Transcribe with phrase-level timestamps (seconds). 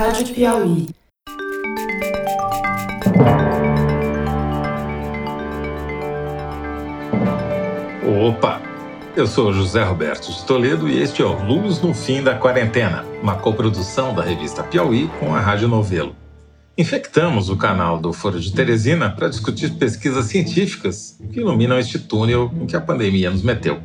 [0.00, 0.86] Rádio Piauí.
[8.26, 8.62] Opa!
[9.14, 13.04] Eu sou José Roberto de Toledo e este é o Luz no Fim da Quarentena,
[13.22, 16.16] uma coprodução da revista Piauí com a Rádio Novelo.
[16.78, 22.50] Infectamos o canal do Foro de Teresina para discutir pesquisas científicas que iluminam este túnel
[22.58, 23.82] em que a pandemia nos meteu.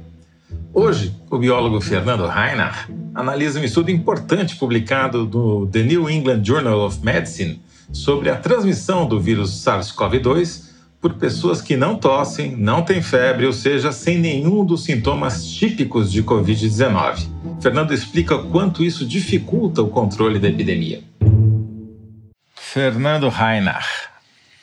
[0.74, 6.80] Hoje, o biólogo Fernando Reinach analisa um estudo importante publicado no The New England Journal
[6.86, 7.62] of Medicine
[7.94, 10.66] sobre a transmissão do vírus SARS-CoV-2
[11.00, 16.12] por pessoas que não tossem, não têm febre, ou seja, sem nenhum dos sintomas típicos
[16.12, 17.28] de Covid-19.
[17.62, 21.04] Fernando explica quanto isso dificulta o controle da epidemia.
[22.56, 24.10] Fernando Reinach,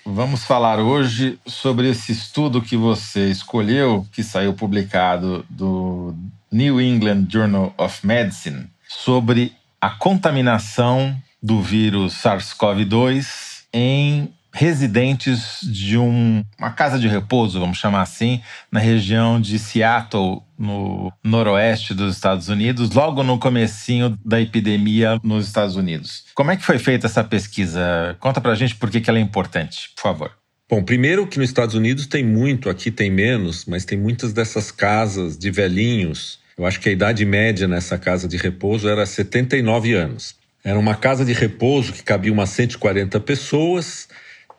[0.04, 6.14] vamos falar hoje sobre esse estudo que você escolheu, que saiu publicado do
[6.50, 16.44] New England Journal of Medicine, sobre a contaminação do vírus SARS-CoV-2 em residentes de um,
[16.58, 18.40] uma casa de repouso, vamos chamar assim,
[18.70, 25.46] na região de Seattle, no noroeste dos Estados Unidos, logo no comecinho da epidemia nos
[25.46, 26.24] Estados Unidos.
[26.34, 28.16] Como é que foi feita essa pesquisa?
[28.20, 30.32] Conta pra gente por que, que ela é importante, por favor.
[30.68, 34.70] Bom, primeiro que nos Estados Unidos tem muito, aqui tem menos, mas tem muitas dessas
[34.70, 36.40] casas de velhinhos.
[36.56, 40.34] Eu acho que a idade média nessa casa de repouso era 79 anos.
[40.64, 44.08] Era uma casa de repouso que cabia umas 140 pessoas,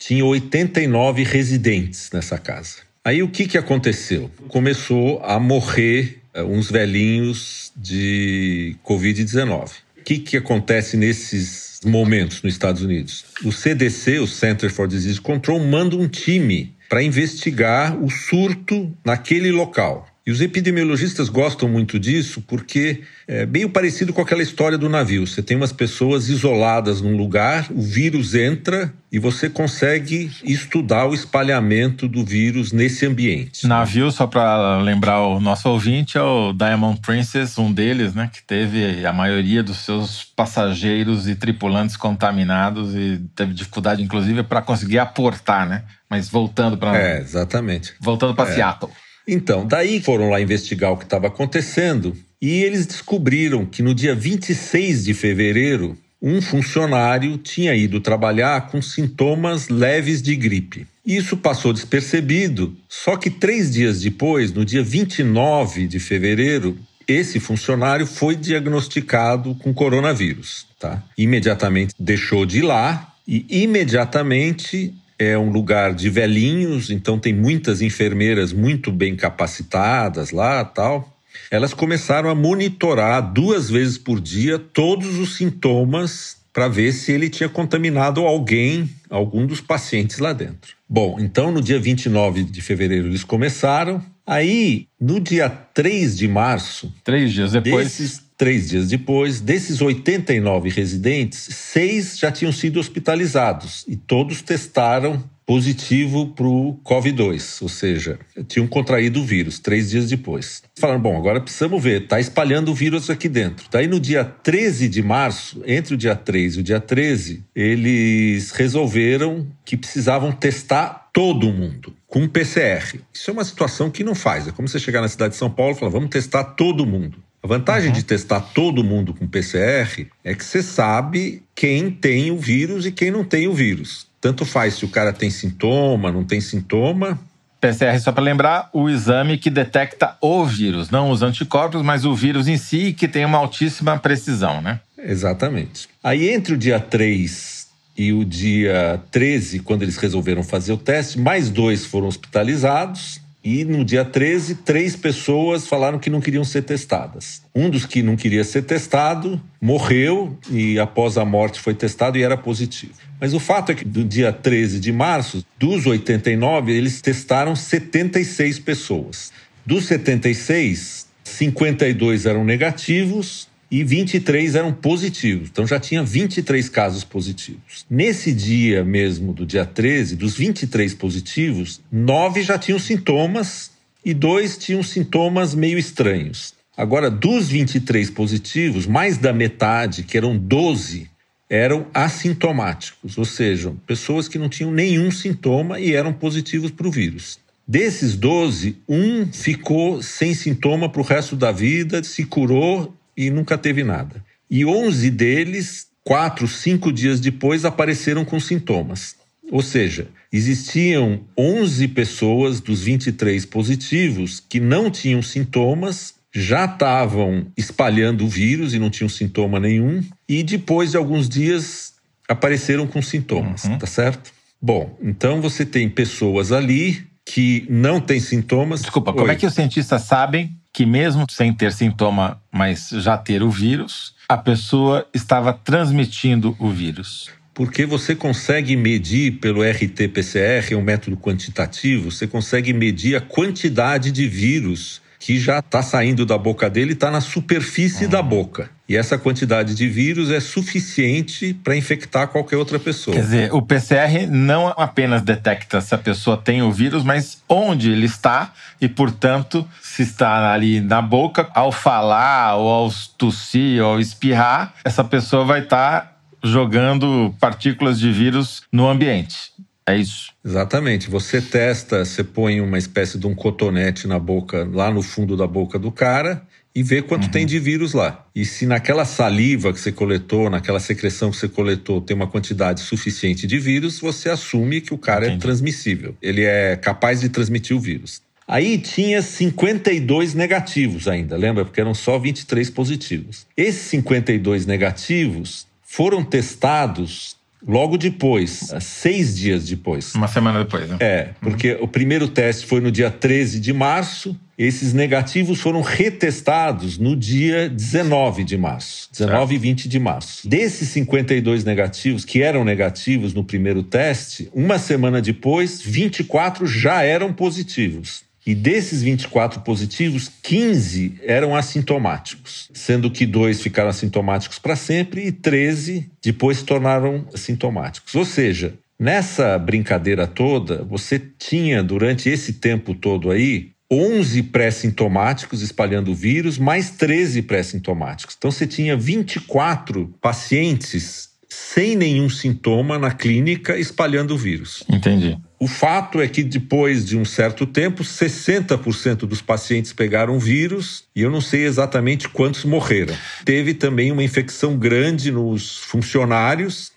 [0.05, 2.79] tinha 89 residentes nessa casa.
[3.05, 4.29] Aí o que, que aconteceu?
[4.49, 9.69] Começou a morrer uh, uns velhinhos de Covid-19.
[9.99, 13.23] O que, que acontece nesses momentos nos Estados Unidos?
[13.45, 19.51] O CDC, o Center for Disease Control, manda um time para investigar o surto naquele
[19.51, 20.05] local.
[20.25, 25.27] E os epidemiologistas gostam muito disso porque é meio parecido com aquela história do navio.
[25.27, 31.13] Você tem umas pessoas isoladas num lugar, o vírus entra e você consegue estudar o
[31.13, 33.67] espalhamento do vírus nesse ambiente.
[33.67, 38.41] Navio, só para lembrar o nosso ouvinte, é o Diamond Princess, um deles, né, que
[38.41, 44.99] teve a maioria dos seus passageiros e tripulantes contaminados e teve dificuldade, inclusive, para conseguir
[44.99, 45.83] aportar, né?
[46.09, 46.97] Mas voltando para.
[46.97, 47.93] É, exatamente.
[47.99, 48.55] Voltando para é.
[48.55, 48.91] Seattle.
[49.27, 54.13] Então, daí foram lá investigar o que estava acontecendo e eles descobriram que no dia
[54.13, 60.87] 26 de fevereiro, um funcionário tinha ido trabalhar com sintomas leves de gripe.
[61.05, 68.05] Isso passou despercebido, só que três dias depois, no dia 29 de fevereiro, esse funcionário
[68.05, 70.65] foi diagnosticado com coronavírus.
[70.79, 71.03] Tá?
[71.17, 77.81] Imediatamente deixou de ir lá e imediatamente é um lugar de velhinhos, então tem muitas
[77.81, 81.11] enfermeiras muito bem capacitadas lá, tal.
[81.49, 87.29] Elas começaram a monitorar duas vezes por dia todos os sintomas para ver se ele
[87.29, 90.75] tinha contaminado alguém, algum dos pacientes lá dentro.
[90.87, 94.03] Bom, então no dia 29 de fevereiro eles começaram.
[94.25, 96.93] Aí, no dia 3 de março.
[97.03, 97.85] Três dias depois.
[97.85, 105.23] Desses três dias depois, desses 89 residentes, seis já tinham sido hospitalizados e todos testaram
[105.45, 108.17] positivo para o Covid-2, ou seja,
[108.47, 110.63] tinham contraído o vírus três dias depois.
[110.77, 113.65] Falaram, bom, agora precisamos ver, está espalhando o vírus aqui dentro.
[113.69, 118.51] Daí no dia 13 de março, entre o dia 3 e o dia 13, eles
[118.51, 122.99] resolveram que precisavam testar todo mundo com PCR.
[123.13, 124.47] Isso é uma situação que não faz.
[124.47, 127.17] É como você chegar na cidade de São Paulo e falar, vamos testar todo mundo.
[127.43, 127.93] A vantagem uhum.
[127.93, 132.91] de testar todo mundo com PCR é que você sabe quem tem o vírus e
[132.91, 134.07] quem não tem o vírus.
[134.21, 137.19] Tanto faz se o cara tem sintoma, não tem sintoma.
[137.59, 142.15] PCR, só para lembrar, o exame que detecta o vírus, não os anticorpos, mas o
[142.15, 144.79] vírus em si, que tem uma altíssima precisão, né?
[144.97, 145.89] Exatamente.
[146.01, 147.67] Aí, entre o dia 3
[147.97, 153.65] e o dia 13, quando eles resolveram fazer o teste, mais dois foram hospitalizados e
[153.65, 157.41] no dia 13, três pessoas falaram que não queriam ser testadas.
[157.53, 162.23] Um dos que não queria ser testado morreu e após a morte foi testado e
[162.23, 162.93] era positivo.
[163.19, 168.59] Mas o fato é que no dia 13 de março, dos 89, eles testaram 76
[168.59, 169.33] pessoas.
[169.65, 175.49] Dos 76, 52 eram negativos e 23 eram positivos.
[175.51, 177.87] Então já tinha 23 casos positivos.
[177.89, 183.71] Nesse dia mesmo, do dia 13, dos 23 positivos, nove já tinham sintomas
[184.05, 186.53] e dois tinham sintomas meio estranhos.
[186.77, 191.09] Agora, dos 23 positivos, mais da metade, que eram 12,
[191.49, 196.91] eram assintomáticos, ou seja, pessoas que não tinham nenhum sintoma e eram positivos para o
[196.91, 197.39] vírus.
[197.67, 203.57] Desses 12, um ficou sem sintoma para o resto da vida, se curou e nunca
[203.57, 204.23] teve nada.
[204.49, 209.15] E 11 deles quatro, cinco dias depois apareceram com sintomas.
[209.51, 218.25] Ou seja, existiam 11 pessoas dos 23 positivos que não tinham sintomas, já estavam espalhando
[218.25, 221.93] o vírus e não tinham sintoma nenhum, e depois de alguns dias
[222.27, 223.77] apareceram com sintomas, uhum.
[223.77, 224.31] tá certo?
[224.61, 228.81] Bom, então você tem pessoas ali que não têm sintomas.
[228.81, 229.17] Desculpa, Oi.
[229.17, 233.51] como é que os cientistas sabem que, mesmo sem ter sintoma, mas já ter o
[233.51, 237.29] vírus, a pessoa estava transmitindo o vírus?
[237.53, 244.11] Porque você consegue medir pelo RT-PCR, é um método quantitativo, você consegue medir a quantidade
[244.11, 248.69] de vírus que já está saindo da boca dele está na superfície da boca.
[248.89, 253.15] E essa quantidade de vírus é suficiente para infectar qualquer outra pessoa.
[253.15, 257.89] Quer dizer, o PCR não apenas detecta se a pessoa tem o vírus, mas onde
[257.89, 263.93] ele está e, portanto, se está ali na boca, ao falar, ou ao tossir, ou
[263.93, 269.53] ao espirrar, essa pessoa vai estar tá jogando partículas de vírus no ambiente.
[269.87, 270.31] É isso.
[270.43, 271.09] Exatamente.
[271.09, 275.45] Você testa, você põe uma espécie de um cotonete na boca, lá no fundo da
[275.45, 276.41] boca do cara,
[276.75, 277.31] e vê quanto uhum.
[277.31, 278.25] tem de vírus lá.
[278.33, 282.81] E se naquela saliva que você coletou, naquela secreção que você coletou, tem uma quantidade
[282.81, 285.43] suficiente de vírus, você assume que o cara é Entendi.
[285.43, 286.15] é transmissível.
[286.21, 288.21] Ele é capaz de transmitir o vírus.
[288.47, 291.63] Aí tinha 52 negativos ainda, lembra?
[291.63, 293.45] Porque eram só 23 positivos.
[293.55, 300.13] Esses 52 negativos foram testados logo depois, seis dias depois.
[300.15, 300.97] Uma semana depois, né?
[300.99, 301.83] É, porque uhum.
[301.83, 307.67] o primeiro teste foi no dia 13 de março, esses negativos foram retestados no dia
[307.69, 310.47] 19 de março, 19 e 20 de março.
[310.47, 317.33] Desses 52 negativos, que eram negativos no primeiro teste, uma semana depois, 24 já eram
[317.33, 318.23] positivos.
[318.45, 325.31] E desses 24 positivos, 15 eram assintomáticos, sendo que dois ficaram assintomáticos para sempre e
[325.31, 328.13] 13 depois se tornaram assintomáticos.
[328.15, 336.11] Ou seja, nessa brincadeira toda, você tinha durante esse tempo todo aí 11 pré-sintomáticos espalhando
[336.11, 338.35] o vírus, mais 13 pré-sintomáticos.
[338.37, 344.83] Então você tinha 24 pacientes sem nenhum sintoma na clínica espalhando o vírus.
[344.89, 345.37] Entendi.
[345.63, 351.21] O fato é que depois de um certo tempo, 60% dos pacientes pegaram vírus e
[351.21, 353.15] eu não sei exatamente quantos morreram.
[353.45, 356.91] Teve também uma infecção grande nos funcionários,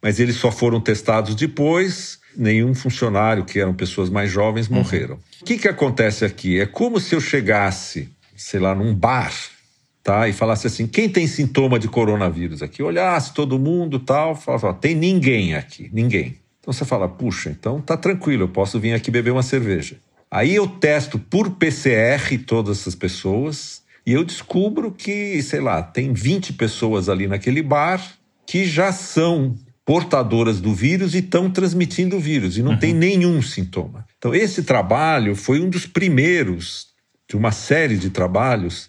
[0.00, 2.20] mas eles só foram testados depois.
[2.36, 4.76] Nenhum funcionário, que eram pessoas mais jovens, uhum.
[4.76, 5.14] morreram.
[5.16, 5.20] Uhum.
[5.40, 6.60] O que, que acontece aqui?
[6.60, 9.32] É como se eu chegasse, sei lá, num bar
[10.04, 10.28] tá?
[10.28, 12.80] E falasse assim: quem tem sintoma de coronavírus aqui?
[12.80, 16.43] Olhasse todo mundo tal, falava: tem ninguém aqui, ninguém.
[16.64, 19.96] Então você fala, puxa, então tá tranquilo, eu posso vir aqui beber uma cerveja.
[20.30, 26.14] Aí eu testo por PCR todas essas pessoas e eu descubro que, sei lá, tem
[26.14, 28.02] 20 pessoas ali naquele bar
[28.46, 32.78] que já são portadoras do vírus e estão transmitindo o vírus e não uhum.
[32.78, 34.06] tem nenhum sintoma.
[34.16, 36.86] Então esse trabalho foi um dos primeiros
[37.28, 38.88] de uma série de trabalhos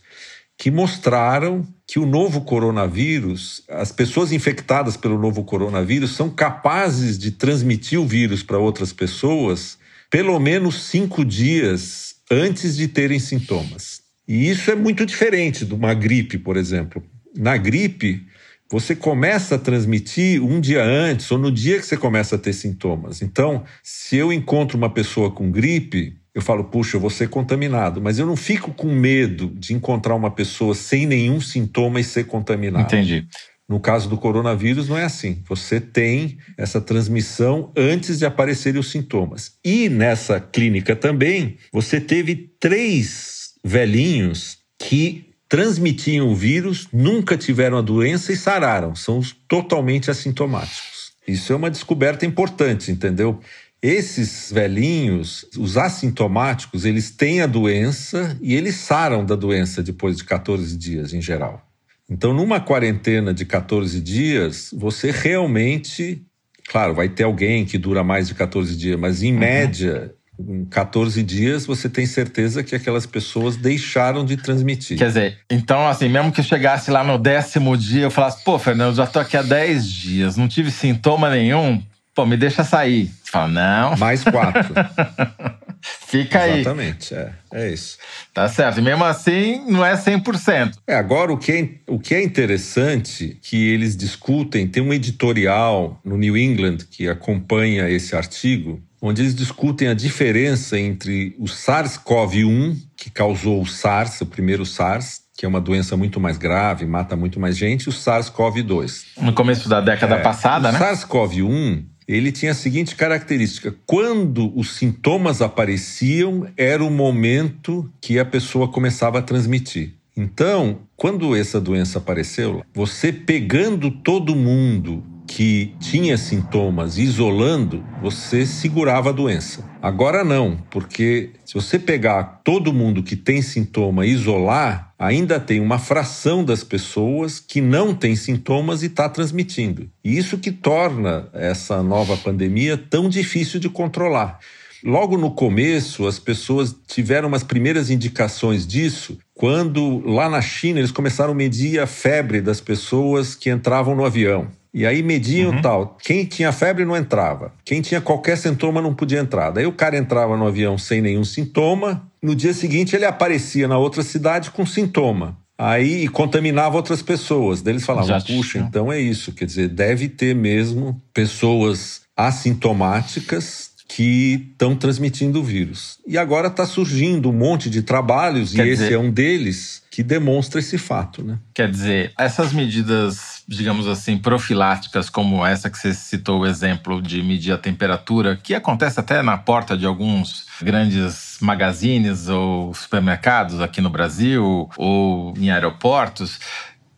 [0.57, 7.31] que mostraram que o novo coronavírus, as pessoas infectadas pelo novo coronavírus são capazes de
[7.31, 9.77] transmitir o vírus para outras pessoas
[10.09, 14.01] pelo menos cinco dias antes de terem sintomas.
[14.27, 17.03] E isso é muito diferente de uma gripe, por exemplo.
[17.35, 18.25] Na gripe,
[18.71, 22.53] você começa a transmitir um dia antes ou no dia que você começa a ter
[22.53, 23.21] sintomas.
[23.21, 28.01] Então, se eu encontro uma pessoa com gripe, eu falo, puxa, eu vou ser contaminado.
[28.01, 32.25] Mas eu não fico com medo de encontrar uma pessoa sem nenhum sintoma e ser
[32.25, 32.83] contaminado.
[32.83, 33.25] Entendi.
[33.67, 35.41] No caso do coronavírus, não é assim.
[35.47, 39.53] Você tem essa transmissão antes de aparecerem os sintomas.
[39.63, 47.81] E nessa clínica também, você teve três velhinhos que transmitiam o vírus, nunca tiveram a
[47.81, 48.93] doença e sararam.
[48.93, 51.13] São totalmente assintomáticos.
[51.27, 53.39] Isso é uma descoberta importante, entendeu?
[53.81, 60.23] Esses velhinhos, os assintomáticos, eles têm a doença e eles saram da doença depois de
[60.23, 61.61] 14 dias, em geral.
[62.09, 66.23] Então, numa quarentena de 14 dias, você realmente.
[66.67, 69.39] Claro, vai ter alguém que dura mais de 14 dias, mas em uhum.
[69.39, 74.97] média, em 14 dias, você tem certeza que aquelas pessoas deixaram de transmitir.
[74.97, 78.95] Quer dizer, então, assim, mesmo que chegasse lá no décimo dia, eu falasse, pô, Fernando,
[78.95, 81.81] já tô aqui há 10 dias, não tive sintoma nenhum,
[82.15, 83.11] pô, me deixa sair.
[83.23, 83.97] Você fala, não.
[83.97, 84.73] Mais quatro.
[86.07, 86.61] Fica aí.
[86.61, 87.97] Exatamente, é, é isso.
[88.33, 88.79] Tá certo.
[88.79, 90.77] E mesmo assim, não é 100%.
[90.87, 95.99] É, agora, o que é, o que é interessante que eles discutem, tem um editorial
[96.03, 102.77] no New England que acompanha esse artigo, onde eles discutem a diferença entre o SARS-CoV-1,
[102.97, 107.15] que causou o SARS, o primeiro SARS, que é uma doença muito mais grave, mata
[107.15, 109.21] muito mais gente, e o SARS-CoV-2.
[109.21, 110.79] No começo da década é, passada, o né?
[110.79, 118.19] O SARS-CoV-1 ele tinha a seguinte característica: quando os sintomas apareciam, era o momento que
[118.19, 119.93] a pessoa começava a transmitir.
[120.15, 129.09] Então, quando essa doença apareceu, você pegando todo mundo que tinha sintomas isolando, você segurava
[129.09, 129.63] a doença.
[129.81, 135.59] Agora não, porque se você pegar todo mundo que tem sintoma e isolar, ainda tem
[135.59, 139.89] uma fração das pessoas que não tem sintomas e está transmitindo.
[140.03, 144.39] E isso que torna essa nova pandemia tão difícil de controlar.
[144.83, 150.91] Logo no começo, as pessoas tiveram umas primeiras indicações disso quando lá na China eles
[150.91, 154.47] começaram a medir a febre das pessoas que entravam no avião.
[154.75, 155.61] E aí mediam uhum.
[155.61, 155.97] tal.
[156.03, 157.53] Quem tinha febre não entrava.
[157.63, 159.49] Quem tinha qualquer sintoma não podia entrar.
[159.49, 162.05] Daí o cara entrava no avião sem nenhum sintoma.
[162.21, 165.37] No dia seguinte ele aparecia na outra cidade com sintoma.
[165.57, 167.61] Aí contaminava outras pessoas.
[167.61, 169.31] Daí eles falavam: puxa, então é isso.
[169.31, 175.99] Quer dizer, deve ter mesmo pessoas assintomáticas que estão transmitindo o vírus.
[176.07, 178.85] E agora está surgindo um monte de trabalhos, Quer e dizer...
[178.85, 181.23] esse é um deles, que demonstra esse fato.
[181.23, 181.37] Né?
[181.53, 187.21] Quer dizer, essas medidas, digamos assim, profiláticas, como essa que você citou o exemplo de
[187.21, 193.81] medir a temperatura, que acontece até na porta de alguns grandes magazines ou supermercados aqui
[193.81, 196.39] no Brasil, ou em aeroportos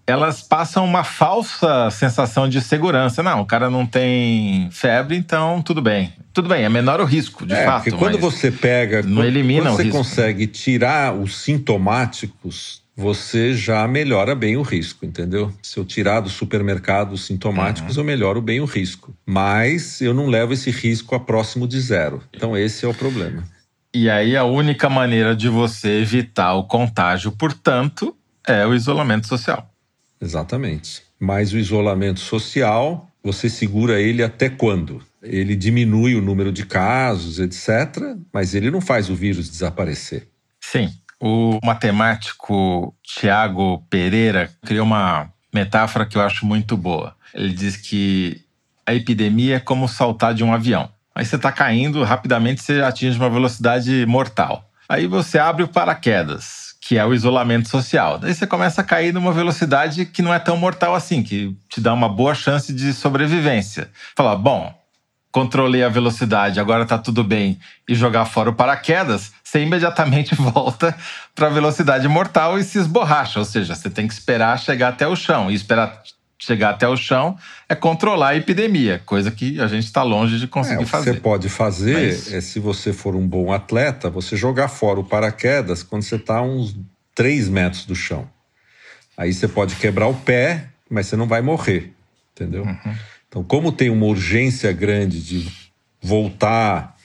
[0.07, 3.21] elas passam uma falsa sensação de segurança.
[3.21, 6.13] Não, o cara não tem febre, então tudo bem.
[6.33, 7.83] Tudo bem, é menor o risco, de é, fato.
[7.83, 9.97] Porque quando você pega, não elimina quando você risco.
[9.97, 15.53] consegue tirar os sintomáticos, você já melhora bem o risco, entendeu?
[15.61, 18.03] Se eu tirar do supermercado os sintomáticos, uhum.
[18.03, 19.13] eu melhoro bem o risco.
[19.25, 22.23] Mas eu não levo esse risco a próximo de zero.
[22.33, 23.43] Então esse é o problema.
[23.93, 28.15] E aí a única maneira de você evitar o contágio, portanto,
[28.47, 29.69] é o isolamento social.
[30.21, 31.03] Exatamente.
[31.19, 35.01] Mas o isolamento social, você segura ele até quando?
[35.21, 40.27] Ele diminui o número de casos, etc., mas ele não faz o vírus desaparecer.
[40.61, 40.91] Sim.
[41.19, 47.15] O matemático Tiago Pereira criou uma metáfora que eu acho muito boa.
[47.33, 48.41] Ele diz que
[48.85, 50.89] a epidemia é como saltar de um avião.
[51.15, 54.69] Aí você está caindo, rapidamente você atinge uma velocidade mortal.
[54.87, 58.17] Aí você abre o paraquedas que é o isolamento social.
[58.17, 61.81] Daí você começa a cair numa velocidade que não é tão mortal assim, que te
[61.81, 63.91] dá uma boa chance de sobrevivência.
[64.15, 64.73] Falar, bom,
[65.29, 70.95] controlei a velocidade, agora tá tudo bem, e jogar fora o paraquedas, você imediatamente volta
[71.35, 73.39] para a velocidade mortal e se esborracha.
[73.39, 75.51] Ou seja, você tem que esperar chegar até o chão.
[75.51, 76.01] E esperar
[76.39, 80.47] chegar até o chão é controlar a epidemia, coisa que a gente está longe de
[80.47, 81.09] conseguir é, fazer.
[81.09, 82.33] O que você pode fazer Mas...
[82.33, 86.37] é, se você for um bom atleta, você jogar fora o paraquedas quando você está
[86.37, 86.75] a uns
[87.15, 88.29] 3 metros do chão.
[89.17, 91.91] Aí você pode quebrar o pé, mas você não vai morrer,
[92.33, 92.63] entendeu?
[92.63, 92.95] Uhum.
[93.27, 95.51] Então, como tem uma urgência grande de
[96.01, 96.95] voltar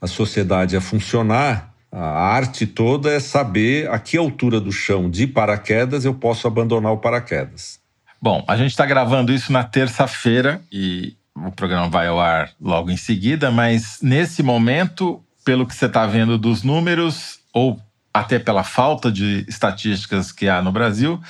[0.00, 5.26] a sociedade a funcionar, a arte toda é saber a que altura do chão de
[5.26, 7.80] paraquedas eu posso abandonar o paraquedas.
[8.20, 12.90] Bom, a gente está gravando isso na terça-feira e o programa vai ao ar logo
[12.90, 17.78] em seguida, mas nesse momento, pelo que você está vendo dos números, ou
[18.12, 21.20] até pela falta de estatísticas que há no Brasil,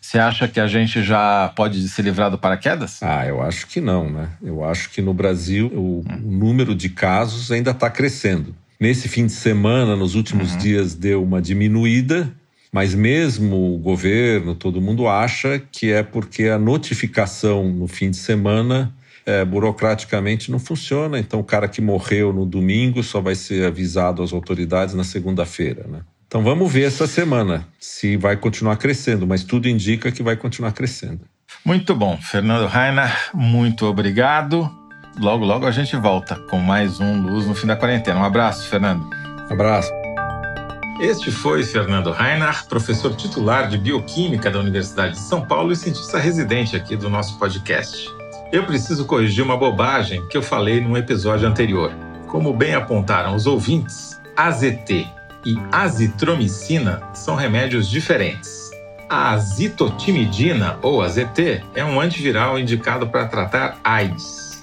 [0.00, 3.02] você acha que a gente já pode se livrar do paraquedas?
[3.02, 4.28] Ah, eu acho que não, né?
[4.42, 6.20] Eu acho que no Brasil o, hum.
[6.22, 8.54] número de casos ainda está crescendo.
[8.78, 10.58] Nesse fim de semana, nos últimos uhum.
[10.58, 12.30] dias, deu uma diminuída,
[12.74, 18.16] mas mesmo o governo, todo mundo acha que é porque a notificação no fim de
[18.16, 18.92] semana
[19.24, 21.20] é, burocraticamente não funciona.
[21.20, 25.86] Então, o cara que morreu no domingo só vai ser avisado às autoridades na segunda-feira.
[25.86, 26.00] Né?
[26.26, 30.72] Então, vamos ver essa semana se vai continuar crescendo, mas tudo indica que vai continuar
[30.72, 31.20] crescendo.
[31.64, 32.18] Muito bom.
[32.20, 34.68] Fernando Rainer, muito obrigado.
[35.20, 38.18] Logo, logo a gente volta com mais um Luz no fim da quarentena.
[38.18, 39.08] Um abraço, Fernando.
[39.48, 40.03] abraço.
[41.00, 46.18] Este foi Fernando Reinhardt, professor titular de Bioquímica da Universidade de São Paulo e cientista
[46.18, 48.08] residente aqui do nosso podcast.
[48.52, 51.92] Eu preciso corrigir uma bobagem que eu falei num episódio anterior.
[52.28, 55.06] Como bem apontaram os ouvintes, AZT
[55.44, 58.70] e azitromicina são remédios diferentes.
[59.10, 64.53] A azitotimidina, ou AZT, é um antiviral indicado para tratar AIDS.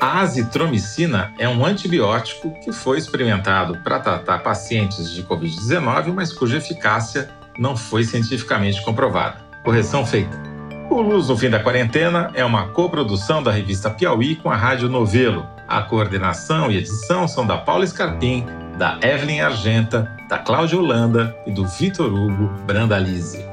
[0.00, 6.56] A azitromicina é um antibiótico que foi experimentado para tratar pacientes de Covid-19, mas cuja
[6.56, 7.28] eficácia
[7.58, 9.36] não foi cientificamente comprovada.
[9.62, 10.40] Correção feita.
[10.88, 14.88] O Luz no Fim da Quarentena é uma coprodução da revista Piauí com a Rádio
[14.88, 15.46] Novelo.
[15.68, 18.46] A coordenação e edição são da Paula Scarpim,
[18.78, 23.44] da Evelyn Argenta, da Cláudia Holanda e do Vitor Hugo Brandalize.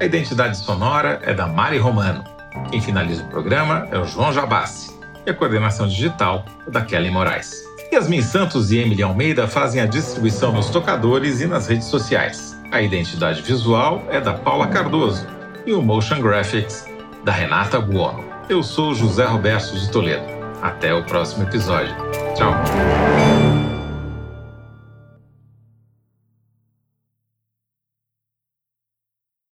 [0.00, 2.24] A identidade sonora é da Mari Romano.
[2.72, 5.01] Quem finaliza o programa é o João Jabassi.
[5.26, 7.64] E a coordenação digital da Kelly Moraes.
[7.92, 12.58] Yasmin Santos e Emily Almeida fazem a distribuição nos tocadores e nas redes sociais.
[12.70, 15.26] A identidade visual é da Paula Cardoso
[15.66, 16.86] e o Motion Graphics
[17.22, 18.24] da Renata Buono.
[18.48, 20.24] Eu sou José Roberto de Toledo.
[20.62, 21.94] Até o próximo episódio.
[22.34, 23.71] Tchau!